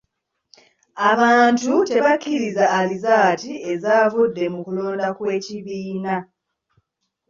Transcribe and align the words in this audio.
Abantu 1.11 1.71
tebakkiriza 1.89 2.65
alizaati 2.79 3.51
ezavudde 3.71 4.45
mu 4.53 4.59
kulonda 4.65 5.07
kw'ekibiina. 5.17 6.15